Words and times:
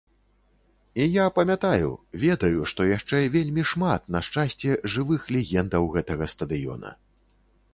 І 1.03 1.03
я 1.15 1.25
памятаю, 1.35 1.91
ведаю, 2.23 2.63
што 2.71 2.87
яшчэ 2.91 3.19
вельмі 3.35 3.67
шмат, 3.73 4.09
на 4.15 4.23
шчасце, 4.29 4.71
жывых 4.95 5.29
легендаў 5.37 5.83
гэтага 5.99 6.25
стадыёна. 6.35 6.89